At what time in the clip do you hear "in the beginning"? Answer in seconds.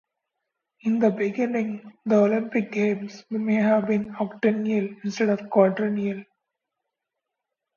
0.79-1.93